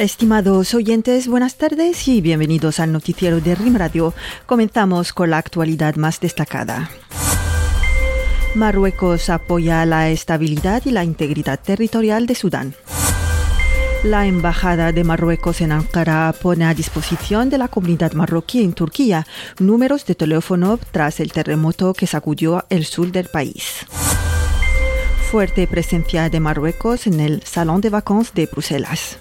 Estimados 0.00 0.72
oyentes, 0.72 1.28
buenas 1.28 1.56
tardes 1.56 2.08
y 2.08 2.22
bienvenidos 2.22 2.80
al 2.80 2.90
noticiero 2.90 3.38
de 3.42 3.54
RIM 3.54 3.76
Radio. 3.76 4.14
Comenzamos 4.46 5.12
con 5.12 5.28
la 5.28 5.36
actualidad 5.36 5.96
más 5.96 6.20
destacada. 6.20 6.88
Marruecos 8.54 9.28
apoya 9.28 9.84
la 9.84 10.08
estabilidad 10.08 10.80
y 10.86 10.92
la 10.92 11.04
integridad 11.04 11.60
territorial 11.60 12.26
de 12.26 12.34
Sudán. 12.34 12.74
La 14.02 14.26
Embajada 14.26 14.90
de 14.92 15.04
Marruecos 15.04 15.60
en 15.60 15.70
Ankara 15.70 16.34
pone 16.40 16.64
a 16.64 16.72
disposición 16.72 17.50
de 17.50 17.58
la 17.58 17.68
comunidad 17.68 18.14
marroquí 18.14 18.64
en 18.64 18.72
Turquía 18.72 19.26
números 19.58 20.06
de 20.06 20.14
teléfono 20.14 20.78
tras 20.92 21.20
el 21.20 21.30
terremoto 21.30 21.92
que 21.92 22.06
sacudió 22.06 22.64
el 22.70 22.86
sur 22.86 23.12
del 23.12 23.28
país. 23.28 23.84
Fuerte 25.30 25.66
presencia 25.66 26.30
de 26.30 26.40
Marruecos 26.40 27.06
en 27.06 27.20
el 27.20 27.42
Salón 27.42 27.82
de 27.82 27.90
Vacances 27.90 28.32
de 28.32 28.46
Bruselas. 28.46 29.18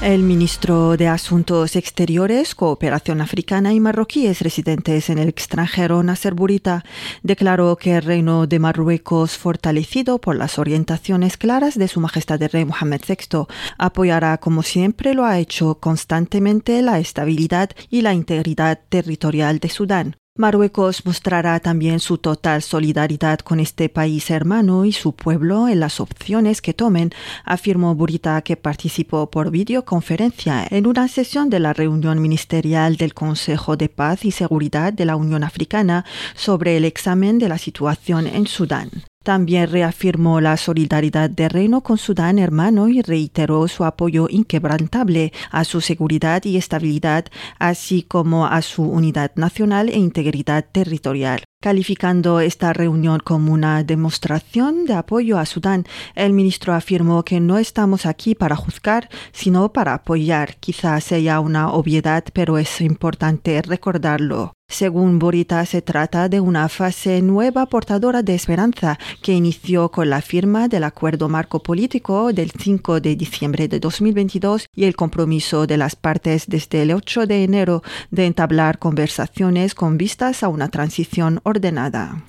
El 0.00 0.22
ministro 0.22 0.96
de 0.96 1.08
Asuntos 1.08 1.74
Exteriores, 1.74 2.54
Cooperación 2.54 3.20
Africana 3.20 3.74
y 3.74 3.80
Marroquíes 3.80 4.42
residentes 4.42 5.10
en 5.10 5.18
el 5.18 5.28
extranjero, 5.28 6.00
Nasser 6.04 6.34
Burita, 6.34 6.84
declaró 7.24 7.74
que 7.74 7.96
el 7.96 8.02
Reino 8.02 8.46
de 8.46 8.60
Marruecos, 8.60 9.36
fortalecido 9.36 10.20
por 10.20 10.36
las 10.36 10.60
orientaciones 10.60 11.36
claras 11.36 11.76
de 11.76 11.88
Su 11.88 11.98
Majestad 11.98 12.40
el 12.40 12.48
Rey 12.48 12.64
Mohammed 12.64 13.00
VI, 13.08 13.46
apoyará, 13.76 14.38
como 14.38 14.62
siempre 14.62 15.14
lo 15.14 15.24
ha 15.24 15.40
hecho 15.40 15.80
constantemente, 15.80 16.80
la 16.80 17.00
estabilidad 17.00 17.70
y 17.90 18.02
la 18.02 18.14
integridad 18.14 18.78
territorial 18.88 19.58
de 19.58 19.68
Sudán. 19.68 20.16
Marruecos 20.38 21.04
mostrará 21.04 21.58
también 21.58 21.98
su 21.98 22.16
total 22.16 22.62
solidaridad 22.62 23.40
con 23.40 23.58
este 23.58 23.88
país 23.88 24.30
hermano 24.30 24.84
y 24.84 24.92
su 24.92 25.12
pueblo 25.12 25.66
en 25.66 25.80
las 25.80 25.98
opciones 25.98 26.62
que 26.62 26.72
tomen, 26.72 27.10
afirmó 27.44 27.96
Burita, 27.96 28.40
que 28.42 28.56
participó 28.56 29.28
por 29.32 29.50
videoconferencia 29.50 30.64
en 30.70 30.86
una 30.86 31.08
sesión 31.08 31.50
de 31.50 31.58
la 31.58 31.72
reunión 31.72 32.22
ministerial 32.22 32.96
del 32.96 33.14
Consejo 33.14 33.76
de 33.76 33.88
Paz 33.88 34.24
y 34.24 34.30
Seguridad 34.30 34.92
de 34.92 35.06
la 35.06 35.16
Unión 35.16 35.42
Africana 35.42 36.04
sobre 36.36 36.76
el 36.76 36.84
examen 36.84 37.40
de 37.40 37.48
la 37.48 37.58
situación 37.58 38.28
en 38.28 38.46
Sudán. 38.46 39.07
También 39.24 39.70
reafirmó 39.70 40.40
la 40.40 40.56
solidaridad 40.56 41.28
de 41.28 41.48
Reino 41.48 41.82
con 41.82 41.98
Sudán 41.98 42.38
hermano 42.38 42.88
y 42.88 43.02
reiteró 43.02 43.68
su 43.68 43.84
apoyo 43.84 44.26
inquebrantable 44.30 45.32
a 45.50 45.64
su 45.64 45.80
seguridad 45.80 46.44
y 46.44 46.56
estabilidad, 46.56 47.26
así 47.58 48.02
como 48.02 48.46
a 48.46 48.62
su 48.62 48.82
unidad 48.84 49.32
nacional 49.34 49.88
e 49.90 49.98
integridad 49.98 50.64
territorial. 50.72 51.42
Calificando 51.60 52.38
esta 52.40 52.72
reunión 52.72 53.18
como 53.18 53.52
una 53.52 53.82
demostración 53.82 54.86
de 54.86 54.94
apoyo 54.94 55.38
a 55.38 55.44
Sudán, 55.44 55.84
el 56.14 56.32
ministro 56.32 56.72
afirmó 56.72 57.24
que 57.24 57.40
no 57.40 57.58
estamos 57.58 58.06
aquí 58.06 58.36
para 58.36 58.54
juzgar, 58.54 59.08
sino 59.32 59.72
para 59.72 59.94
apoyar. 59.94 60.56
Quizás 60.60 61.04
sea 61.04 61.40
una 61.40 61.72
obviedad, 61.72 62.24
pero 62.32 62.58
es 62.58 62.80
importante 62.80 63.60
recordarlo. 63.60 64.54
Según 64.70 65.18
Borita, 65.18 65.64
se 65.64 65.80
trata 65.80 66.28
de 66.28 66.40
una 66.40 66.68
fase 66.68 67.22
nueva 67.22 67.66
portadora 67.66 68.22
de 68.22 68.34
esperanza 68.34 68.98
que 69.22 69.32
inició 69.32 69.90
con 69.90 70.10
la 70.10 70.20
firma 70.20 70.68
del 70.68 70.84
acuerdo 70.84 71.30
marco 71.30 71.62
político 71.62 72.34
del 72.34 72.52
5 72.52 73.00
de 73.00 73.16
diciembre 73.16 73.66
de 73.66 73.80
2022 73.80 74.66
y 74.74 74.84
el 74.84 74.94
compromiso 74.94 75.66
de 75.66 75.78
las 75.78 75.96
partes 75.96 76.44
desde 76.48 76.82
el 76.82 76.92
8 76.92 77.26
de 77.26 77.44
enero 77.44 77.82
de 78.10 78.26
entablar 78.26 78.78
conversaciones 78.78 79.74
con 79.74 79.96
vistas 79.96 80.42
a 80.42 80.48
una 80.48 80.68
transición 80.68 81.40
ordenada. 81.44 82.22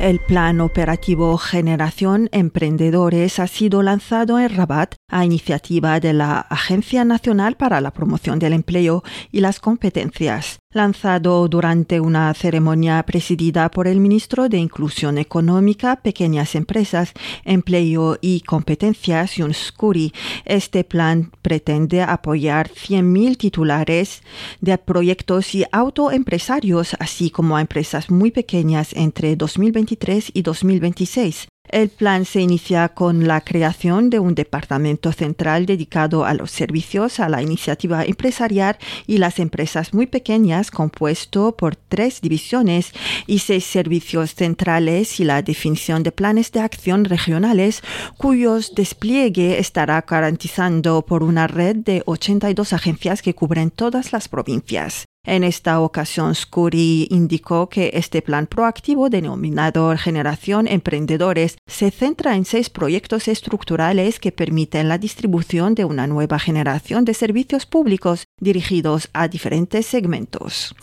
El 0.00 0.18
plan 0.18 0.60
operativo 0.60 1.38
Generación 1.38 2.28
Emprendedores 2.32 3.38
ha 3.38 3.46
sido 3.46 3.82
lanzado 3.82 4.38
en 4.38 4.54
Rabat 4.54 4.96
a 5.08 5.24
iniciativa 5.24 6.00
de 6.00 6.12
la 6.12 6.40
Agencia 6.40 7.04
Nacional 7.04 7.56
para 7.56 7.80
la 7.80 7.92
Promoción 7.92 8.38
del 8.38 8.52
Empleo 8.52 9.02
y 9.30 9.40
las 9.40 9.60
Competencias 9.60 10.58
lanzado 10.74 11.48
durante 11.48 12.00
una 12.00 12.34
ceremonia 12.34 13.02
presidida 13.04 13.70
por 13.70 13.86
el 13.86 14.00
ministro 14.00 14.48
de 14.48 14.58
Inclusión 14.58 15.18
Económica, 15.18 15.96
Pequeñas 15.96 16.54
Empresas, 16.54 17.12
Empleo 17.44 18.18
y 18.20 18.40
Competencias, 18.40 19.36
Yunus 19.36 19.72
Kuri. 19.72 20.12
Este 20.44 20.84
plan 20.84 21.30
pretende 21.42 22.02
apoyar 22.02 22.68
100.000 22.68 23.36
titulares 23.36 24.22
de 24.60 24.76
proyectos 24.76 25.54
y 25.54 25.64
autoempresarios, 25.70 26.96
así 26.98 27.30
como 27.30 27.56
a 27.56 27.60
empresas 27.60 28.10
muy 28.10 28.32
pequeñas 28.32 28.92
entre 28.94 29.36
2023 29.84 30.30
y 30.34 30.42
2026. 30.42 31.48
El 31.70 31.88
plan 31.88 32.26
se 32.26 32.40
inicia 32.40 32.90
con 32.90 33.26
la 33.26 33.40
creación 33.40 34.10
de 34.10 34.18
un 34.18 34.34
departamento 34.34 35.12
central 35.12 35.64
dedicado 35.64 36.26
a 36.26 36.34
los 36.34 36.50
servicios 36.50 37.20
a 37.20 37.28
la 37.30 37.42
iniciativa 37.42 38.04
empresarial 38.04 38.76
y 39.06 39.16
las 39.16 39.38
empresas 39.38 39.94
muy 39.94 40.06
pequeñas 40.06 40.70
compuesto 40.70 41.56
por 41.56 41.74
tres 41.74 42.20
divisiones 42.20 42.92
y 43.26 43.38
seis 43.38 43.64
servicios 43.64 44.34
centrales 44.34 45.20
y 45.20 45.24
la 45.24 45.40
definición 45.40 46.02
de 46.02 46.12
planes 46.12 46.52
de 46.52 46.60
acción 46.60 47.06
regionales 47.06 47.82
cuyos 48.18 48.74
despliegue 48.74 49.58
estará 49.58 50.04
garantizando 50.06 51.02
por 51.06 51.22
una 51.22 51.46
red 51.46 51.76
de 51.76 52.02
82 52.04 52.74
agencias 52.74 53.22
que 53.22 53.34
cubren 53.34 53.70
todas 53.70 54.12
las 54.12 54.28
provincias. 54.28 55.06
En 55.24 55.42
esta 55.42 55.80
ocasión, 55.80 56.34
Scuri 56.34 57.08
indicó 57.10 57.70
que 57.70 57.90
este 57.94 58.20
plan 58.20 58.46
proactivo 58.46 59.08
denominado 59.08 59.96
Generación 59.96 60.68
Emprendedores 60.68 61.56
se 61.66 61.90
centra 61.90 62.36
en 62.36 62.44
seis 62.44 62.68
proyectos 62.68 63.26
estructurales 63.28 64.20
que 64.20 64.32
permiten 64.32 64.88
la 64.88 64.98
distribución 64.98 65.74
de 65.74 65.86
una 65.86 66.06
nueva 66.06 66.38
generación 66.38 67.06
de 67.06 67.14
servicios 67.14 67.64
públicos 67.64 68.26
dirigidos 68.38 69.08
a 69.14 69.28
diferentes 69.28 69.86
segmentos. 69.86 70.74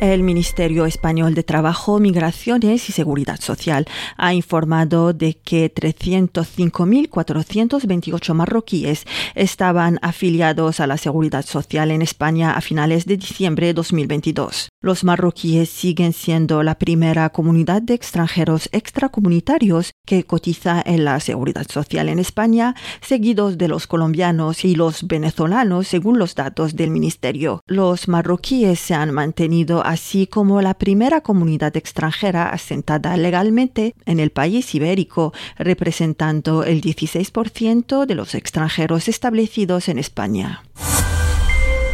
El 0.00 0.22
Ministerio 0.22 0.86
Español 0.86 1.34
de 1.34 1.44
Trabajo, 1.44 1.98
Migraciones 1.98 2.88
y 2.88 2.92
Seguridad 2.92 3.40
Social 3.40 3.86
ha 4.16 4.32
informado 4.34 5.12
de 5.12 5.34
que 5.34 5.72
305.428 5.72 8.34
marroquíes 8.34 9.04
estaban 9.34 9.98
afiliados 10.02 10.80
a 10.80 10.86
la 10.86 10.98
Seguridad 10.98 11.46
Social 11.46 11.90
en 11.90 12.02
España 12.02 12.52
a 12.52 12.60
finales 12.60 13.06
de 13.06 13.16
diciembre 13.16 13.68
de 13.68 13.74
2022. 13.74 14.68
Los 14.82 15.04
marroquíes 15.04 15.70
siguen 15.70 16.12
siendo 16.12 16.62
la 16.62 16.74
primera 16.74 17.30
comunidad 17.30 17.80
de 17.80 17.94
extranjeros 17.94 18.68
extracomunitarios 18.72 19.93
que 20.04 20.24
cotiza 20.24 20.82
en 20.84 21.04
la 21.04 21.20
Seguridad 21.20 21.66
Social 21.68 22.08
en 22.08 22.18
España, 22.18 22.74
seguidos 23.00 23.58
de 23.58 23.68
los 23.68 23.86
colombianos 23.86 24.64
y 24.64 24.74
los 24.74 25.06
venezolanos, 25.06 25.88
según 25.88 26.18
los 26.18 26.34
datos 26.34 26.76
del 26.76 26.90
Ministerio. 26.90 27.62
Los 27.66 28.08
marroquíes 28.08 28.78
se 28.78 28.94
han 28.94 29.12
mantenido 29.12 29.84
así 29.84 30.26
como 30.26 30.62
la 30.62 30.74
primera 30.74 31.20
comunidad 31.20 31.76
extranjera 31.76 32.50
asentada 32.50 33.16
legalmente 33.16 33.94
en 34.06 34.20
el 34.20 34.30
país 34.30 34.74
ibérico, 34.74 35.32
representando 35.56 36.64
el 36.64 36.80
16% 36.80 38.06
de 38.06 38.14
los 38.14 38.34
extranjeros 38.34 39.08
establecidos 39.08 39.88
en 39.88 39.98
España. 39.98 40.62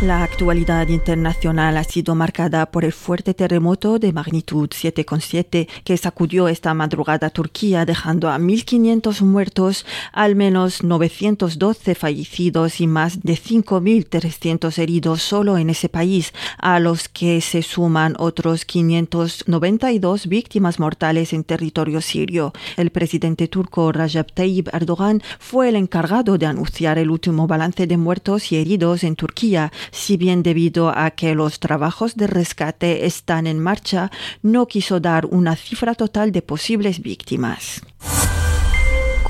La 0.03 0.22
actualidad 0.22 0.88
internacional 0.88 1.77
ha 1.77 1.84
sido 1.84 2.15
marcada 2.15 2.65
por 2.71 2.87
el 2.87 2.93
fuerte 2.94 3.34
terremoto 3.34 3.99
de 3.99 4.15
magnitud 4.15 4.71
7,7 4.71 5.69
que 5.84 5.97
sacudió 5.99 6.49
esta 6.49 6.72
madrugada 6.72 7.28
Turquía 7.28 7.84
dejando 7.84 8.31
a 8.31 8.39
1.500 8.39 9.21
muertos, 9.21 9.84
al 10.15 10.37
menos 10.37 10.83
912 10.83 11.94
fallecidos 11.94 12.81
y 12.81 12.87
más 12.87 13.21
de 13.21 13.34
5.300 13.34 14.78
heridos 14.78 15.21
solo 15.21 15.59
en 15.59 15.69
ese 15.69 15.91
país, 15.91 16.33
a 16.56 16.81
los 16.81 17.10
que 17.10 17.43
se 17.43 17.60
suman 17.60 18.15
otros 18.19 18.65
592 18.65 20.28
víctimas 20.28 20.80
mortales 20.80 21.34
en 21.34 21.45
territorio 21.45 22.01
sirio. 22.01 22.54
El 22.78 22.89
presidente 22.89 23.48
turco 23.48 23.92
Recep 23.92 24.33
Tayyip 24.33 24.69
Erdogan 24.72 25.22
fue 25.39 25.69
el 25.69 25.77
encargado 25.77 26.39
de 26.39 26.47
anunciar 26.47 26.97
el 26.97 27.10
último 27.10 27.47
balance 27.47 27.86
de 27.86 27.98
muertos 27.98 28.51
y 28.51 28.57
heridos 28.57 29.04
en 29.04 29.15
Turquía 29.15 29.71
si 29.91 30.16
bien 30.16 30.42
debido 30.42 30.97
a 30.97 31.10
que 31.10 31.34
los 31.34 31.60
trabajos 31.60 32.16
de 32.16 32.27
rescate 32.27 33.07
están 33.07 33.47
en 33.47 33.59
marcha, 33.59 34.10
no 34.42 34.66
quiso 34.66 35.01
dar 35.01 35.27
una 35.27 35.57
cifra 35.57 35.95
total 35.95 36.33
de 36.33 36.42
posibles 36.42 37.01
víctimas. 37.01 37.83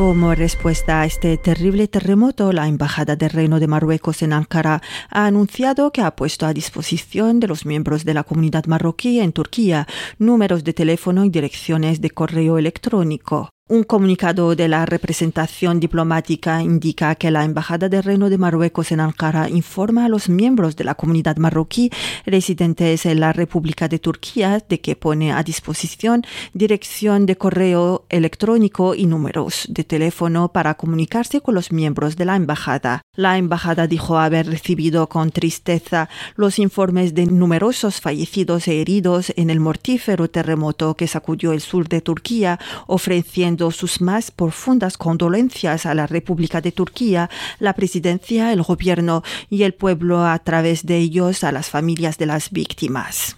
Como 0.00 0.34
respuesta 0.34 1.02
a 1.02 1.04
este 1.04 1.36
terrible 1.36 1.86
terremoto, 1.86 2.52
la 2.52 2.66
Embajada 2.68 3.16
del 3.16 3.28
Reino 3.28 3.60
de 3.60 3.66
Marruecos 3.66 4.22
en 4.22 4.32
Ankara 4.32 4.80
ha 5.10 5.26
anunciado 5.26 5.92
que 5.92 6.00
ha 6.00 6.16
puesto 6.16 6.46
a 6.46 6.54
disposición 6.54 7.38
de 7.38 7.48
los 7.48 7.66
miembros 7.66 8.06
de 8.06 8.14
la 8.14 8.24
comunidad 8.24 8.64
marroquí 8.64 9.20
en 9.20 9.32
Turquía 9.32 9.86
números 10.18 10.64
de 10.64 10.72
teléfono 10.72 11.26
y 11.26 11.28
direcciones 11.28 12.00
de 12.00 12.10
correo 12.12 12.56
electrónico. 12.56 13.50
Un 13.70 13.84
comunicado 13.84 14.56
de 14.56 14.66
la 14.66 14.84
representación 14.84 15.78
diplomática 15.78 16.60
indica 16.60 17.14
que 17.14 17.30
la 17.30 17.44
Embajada 17.44 17.88
del 17.88 18.02
Reino 18.02 18.28
de 18.28 18.36
Marruecos 18.36 18.90
en 18.90 18.98
Ankara 18.98 19.48
informa 19.48 20.06
a 20.06 20.08
los 20.08 20.28
miembros 20.28 20.74
de 20.74 20.82
la 20.82 20.96
comunidad 20.96 21.36
marroquí 21.36 21.88
residentes 22.26 23.06
en 23.06 23.20
la 23.20 23.32
República 23.32 23.86
de 23.86 24.00
Turquía 24.00 24.60
de 24.68 24.80
que 24.80 24.96
pone 24.96 25.30
a 25.30 25.44
disposición 25.44 26.24
dirección 26.52 27.26
de 27.26 27.36
correo 27.36 28.06
electrónico 28.08 28.96
y 28.96 29.06
números 29.06 29.66
de 29.68 29.84
teléfono 29.84 30.50
para 30.50 30.74
comunicarse 30.74 31.40
con 31.40 31.54
los 31.54 31.70
miembros 31.70 32.16
de 32.16 32.24
la 32.24 32.34
embajada. 32.34 33.02
La 33.14 33.38
embajada 33.38 33.86
dijo 33.86 34.18
haber 34.18 34.48
recibido 34.48 35.08
con 35.08 35.30
tristeza 35.30 36.08
los 36.34 36.58
informes 36.58 37.14
de 37.14 37.26
numerosos 37.26 38.00
fallecidos 38.00 38.66
e 38.66 38.80
heridos 38.80 39.32
en 39.36 39.48
el 39.48 39.60
mortífero 39.60 40.28
terremoto 40.28 40.96
que 40.96 41.06
sacudió 41.06 41.52
el 41.52 41.60
sur 41.60 41.88
de 41.88 42.00
Turquía, 42.00 42.58
ofreciendo 42.88 43.59
sus 43.70 44.00
más 44.00 44.30
profundas 44.30 44.96
condolencias 44.96 45.84
a 45.84 45.94
la 45.94 46.06
República 46.06 46.62
de 46.62 46.72
Turquía, 46.72 47.28
la 47.58 47.74
presidencia, 47.74 48.52
el 48.52 48.62
gobierno 48.62 49.22
y 49.50 49.64
el 49.64 49.74
pueblo 49.74 50.24
a 50.24 50.38
través 50.38 50.86
de 50.86 50.96
ellos 50.96 51.44
a 51.44 51.52
las 51.52 51.68
familias 51.68 52.16
de 52.16 52.26
las 52.26 52.50
víctimas. 52.50 53.36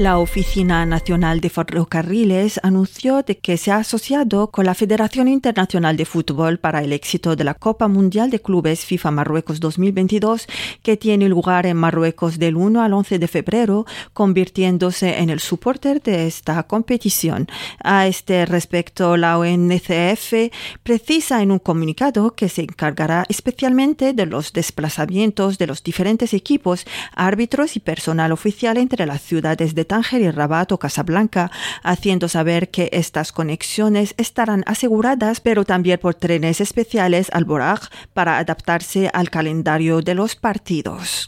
La 0.00 0.18
Oficina 0.18 0.86
Nacional 0.86 1.42
de 1.42 1.50
Ferrocarriles 1.50 2.58
anunció 2.62 3.22
que 3.42 3.58
se 3.58 3.70
ha 3.70 3.76
asociado 3.76 4.50
con 4.50 4.64
la 4.64 4.74
Federación 4.74 5.28
Internacional 5.28 5.98
de 5.98 6.06
Fútbol 6.06 6.58
para 6.58 6.82
el 6.82 6.94
éxito 6.94 7.36
de 7.36 7.44
la 7.44 7.52
Copa 7.52 7.86
Mundial 7.86 8.30
de 8.30 8.40
Clubes 8.40 8.86
FIFA 8.86 9.10
Marruecos 9.10 9.60
2022, 9.60 10.46
que 10.82 10.96
tiene 10.96 11.28
lugar 11.28 11.66
en 11.66 11.76
Marruecos 11.76 12.38
del 12.38 12.56
1 12.56 12.82
al 12.82 12.94
11 12.94 13.18
de 13.18 13.28
febrero, 13.28 13.84
convirtiéndose 14.14 15.18
en 15.18 15.28
el 15.28 15.38
supporter 15.38 16.00
de 16.00 16.26
esta 16.26 16.62
competición. 16.62 17.46
A 17.84 18.06
este 18.06 18.46
respecto, 18.46 19.18
la 19.18 19.36
ONCF 19.36 20.32
precisa 20.82 21.42
en 21.42 21.50
un 21.50 21.58
comunicado 21.58 22.30
que 22.30 22.48
se 22.48 22.62
encargará 22.62 23.26
especialmente 23.28 24.14
de 24.14 24.24
los 24.24 24.54
desplazamientos 24.54 25.58
de 25.58 25.66
los 25.66 25.82
diferentes 25.82 26.32
equipos, 26.32 26.86
árbitros 27.14 27.76
y 27.76 27.80
personal 27.80 28.32
oficial 28.32 28.78
entre 28.78 29.04
las 29.04 29.20
ciudades 29.20 29.74
de 29.74 29.89
Tánger 29.90 30.20
y 30.20 30.30
Rabat 30.30 30.70
o 30.70 30.78
Casablanca, 30.78 31.50
haciendo 31.82 32.28
saber 32.28 32.70
que 32.70 32.90
estas 32.92 33.32
conexiones 33.32 34.14
estarán 34.18 34.62
aseguradas, 34.66 35.40
pero 35.40 35.64
también 35.64 35.98
por 35.98 36.14
trenes 36.14 36.60
especiales 36.60 37.26
al 37.32 37.44
Boraj 37.44 37.88
para 38.14 38.38
adaptarse 38.38 39.10
al 39.12 39.30
calendario 39.30 40.00
de 40.00 40.14
los 40.14 40.36
partidos. 40.36 41.26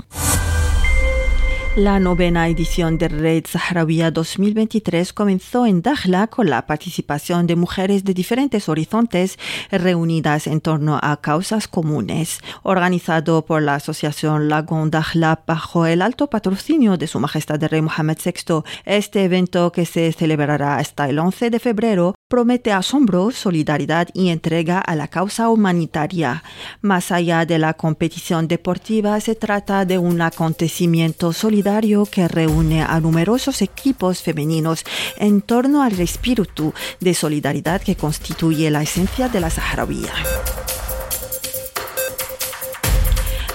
La 1.77 1.99
novena 1.99 2.49
edición 2.49 2.99
de 2.99 3.09
Red 3.09 3.47
Saharaui 3.49 4.03
2023 4.13 5.15
comenzó 5.15 5.65
en 5.65 5.81
Dakhla 5.81 6.27
con 6.27 6.51
la 6.51 6.67
participación 6.67 7.47
de 7.47 7.57
mujeres 7.57 8.05
de 8.05 8.13
diferentes 8.13 8.69
horizontes 8.69 9.39
reunidas 9.71 10.49
en 10.49 10.61
torno 10.61 11.01
a 11.01 11.19
causas 11.23 11.69
comunes. 11.69 12.41
Organizado 12.63 13.47
por 13.47 13.63
la 13.63 13.77
Asociación 13.77 14.51
Lagon 14.51 14.91
Dakhla 14.91 15.45
bajo 15.47 15.87
el 15.87 16.03
alto 16.03 16.29
patrocinio 16.29 16.99
de 16.99 17.07
Su 17.07 17.21
Majestad 17.21 17.63
el 17.63 17.71
Rey 17.71 17.81
Mohammed 17.81 18.19
VI, 18.23 18.65
este 18.85 19.25
evento 19.25 19.73
que 19.73 19.87
se 19.87 20.13
celebrará 20.13 20.77
hasta 20.77 21.09
el 21.09 21.19
11 21.19 21.49
de 21.49 21.59
febrero 21.59 22.15
promete 22.29 22.73
asombro, 22.73 23.31
solidaridad 23.31 24.09
y 24.15 24.29
entrega 24.29 24.79
a 24.79 24.95
la 24.95 25.09
causa 25.09 25.49
humanitaria. 25.49 26.43
Más 26.81 27.13
allá 27.13 27.47
de 27.47 27.59
la 27.59 27.75
competición 27.75 28.49
deportiva, 28.49 29.19
se 29.21 29.35
trata 29.35 29.85
de 29.85 29.99
un 29.99 30.21
acontecimiento 30.21 31.33
solidario 31.33 31.62
que 32.11 32.27
reúne 32.27 32.83
a 32.83 32.99
numerosos 33.01 33.63
equipos 33.63 34.21
femeninos 34.21 34.85
en 35.17 35.41
torno 35.41 35.83
al 35.83 35.99
espíritu 36.01 36.75
de 37.01 37.15
solidaridad 37.15 37.81
que 37.81 37.95
constituye 37.95 38.71
la 38.71 38.83
esencia 38.83 39.29
de 39.29 39.41
la 39.41 39.49
saharauía. 39.49 40.13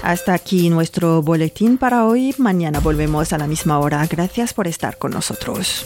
Hasta 0.04 0.33
aquí 0.33 0.69
nuestro 0.69 1.21
boletín 1.21 1.77
para 1.77 2.06
hoy. 2.06 2.33
Mañana 2.38 2.80
volvemos 2.80 3.33
a 3.33 3.38
la 3.38 3.45
misma 3.45 3.80
hora. 3.80 4.06
Gracias 4.07 4.53
por 4.53 4.68
estar 4.68 4.98
con 4.98 5.12
nosotros. 5.12 5.86